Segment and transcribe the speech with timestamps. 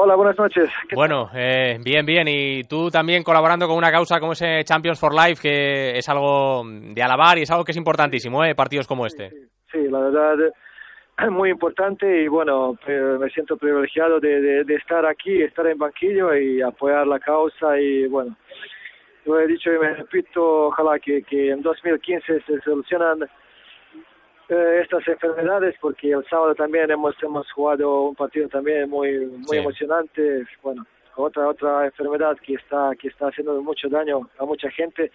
[0.00, 0.70] Hola, buenas noches.
[0.94, 2.28] Bueno, eh, bien, bien.
[2.28, 6.62] Y tú también colaborando con una causa como ese Champions for Life, que es algo
[6.64, 8.54] de alabar y es algo que es importantísimo, ¿eh?
[8.54, 9.30] Partidos como este.
[9.72, 10.36] Sí, la verdad,
[11.32, 16.62] muy importante y bueno, me siento privilegiado de, de, estar aquí, estar en banquillo y
[16.62, 18.36] apoyar la causa y bueno,
[19.24, 23.28] lo he dicho y me repito, ojalá que, que en 2015 se solucionan
[24.48, 29.58] eh, estas enfermedades porque el sábado también hemos hemos jugado un partido también muy muy
[29.58, 30.46] emocionante.
[30.62, 30.86] Bueno
[31.16, 35.10] otra otra enfermedad que está que está haciendo mucho daño a mucha gente.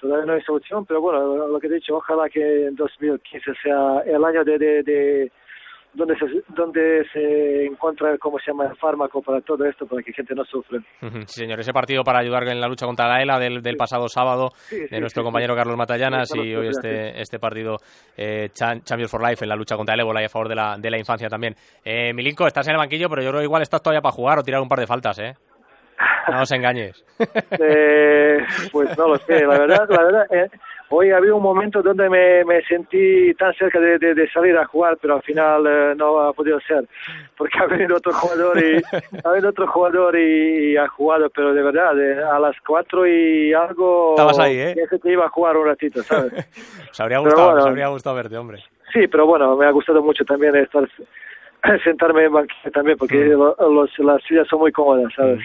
[0.00, 4.00] Todavía no hay solución pero bueno lo que he dicho ojalá que en 2015 sea
[4.06, 5.32] el año de, de
[5.92, 10.12] donde se, donde se encuentra, ¿cómo se llama?, el fármaco para todo esto, para que
[10.12, 10.78] gente no sufra.
[11.26, 11.60] Sí, señor.
[11.60, 15.00] Ese partido para ayudar en la lucha contra la ELA del, del pasado sábado de
[15.00, 17.76] nuestro compañero Carlos Matallanas y hoy este, este partido
[18.16, 20.76] eh, Champions for Life en la lucha contra el ébola y a favor de la,
[20.78, 21.54] de la infancia también.
[21.84, 24.38] Eh, Milinko, estás en el banquillo, pero yo creo que igual estás todavía para jugar
[24.38, 25.34] o tirar un par de faltas, ¿eh?
[26.30, 27.04] No os engañes.
[27.62, 28.38] Eh,
[28.72, 30.48] pues no lo sé, la verdad, la verdad, eh,
[30.92, 34.98] Hoy había un momento donde me, me sentí tan cerca de, de, salir a jugar,
[35.00, 36.84] pero al final eh, no ha podido ser,
[37.38, 38.82] porque ha venido otro jugador y
[39.24, 41.90] ha venido otro jugador y, ha jugado, pero de verdad,
[42.34, 44.14] a las cuatro y algo.
[44.16, 44.74] Estabas ahí, ¿eh?
[44.90, 46.32] Que te iba a jugar un ratito, ¿sabes?
[46.90, 48.58] se habría gustado, habría gustado verte, hombre.
[48.92, 50.88] Sí, pero bueno, me ha gustado mucho también estar
[51.84, 53.74] sentarme en banquillo también, porque mm.
[53.74, 55.40] los, las sillas son muy cómodas, ¿sabes?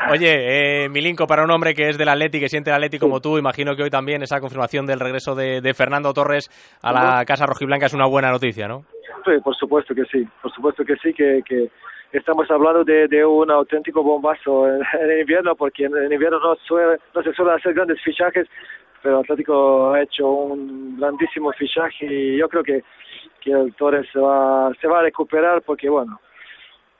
[0.10, 3.20] Oye, eh, Milinko, para un hombre que es del Atleti, que siente el Atleti como
[3.20, 6.50] tú, imagino que hoy también esa confirmación del regreso de, Fernando Torres
[6.82, 8.84] a la Casa Rojiblanca es una buena noticia, ¿no?
[9.24, 11.70] Sí, por supuesto que sí, por supuesto que sí, que, que
[12.12, 16.98] estamos hablando de, de un auténtico bombazo en, en, invierno, porque en, invierno no, suele,
[17.14, 18.48] no se suelen hacer grandes fichajes,
[19.02, 22.82] pero Atlético ha hecho un grandísimo fichaje y yo creo que
[23.40, 26.20] que el Torres se va, se va a recuperar porque, bueno,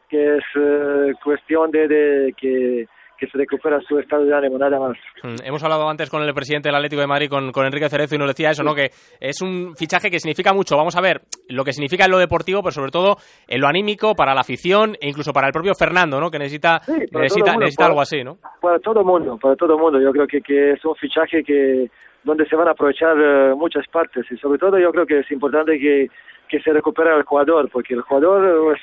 [0.08, 2.88] que es eh, cuestión de, de que,
[3.20, 4.96] que, se recupera su estado de ánimo, nada más.
[5.22, 8.14] Mm, hemos hablado antes con el presidente del Atlético de Madrid, con, con Enrique Cerezo,
[8.14, 8.74] y nos decía eso, ¿no?
[8.74, 10.76] Que es un fichaje que significa mucho.
[10.76, 13.16] Vamos a ver lo que significa en lo deportivo, pero sobre todo
[13.46, 16.30] en lo anímico, para la afición e incluso para el propio Fernando, ¿no?
[16.30, 16.80] Que necesita,
[17.12, 18.38] necesita, necesita algo así, ¿no?
[18.60, 20.00] Para todo el mundo, para todo el mundo.
[20.00, 21.90] Yo creo que, que es un fichaje que
[22.24, 25.30] donde se van a aprovechar eh, muchas partes y sobre todo yo creo que es
[25.30, 26.08] importante que
[26.50, 28.76] que se recupera el jugador, porque el jugador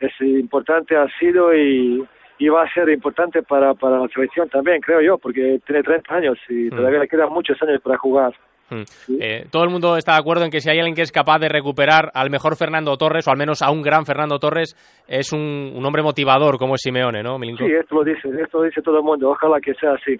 [0.00, 2.04] es, es importante, ha sido y,
[2.38, 6.14] y va a ser importante para, para la selección también, creo yo, porque tiene 30
[6.14, 6.70] años y mm.
[6.70, 8.34] todavía le quedan muchos años para jugar.
[8.70, 8.82] Mm.
[9.20, 11.38] Eh, todo el mundo está de acuerdo en que si hay alguien que es capaz
[11.38, 14.74] de recuperar al mejor Fernando Torres, o al menos a un gran Fernando Torres,
[15.06, 18.64] es un, un hombre motivador como es Simeone, ¿no, Sí, esto lo dice, esto lo
[18.64, 20.18] dice todo el mundo, ojalá que sea así.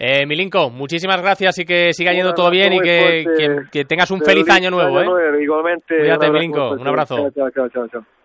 [0.00, 3.24] Eh, Milinko, muchísimas gracias y que siga yendo todo bien y que,
[3.72, 5.00] que, tengas un feliz año nuevo.
[5.00, 5.42] ¿eh?
[5.42, 5.98] Igualmente.
[5.98, 6.70] Cuídate, Milinko.
[6.70, 7.28] Un abrazo.
[7.34, 8.02] chao, chao, chao.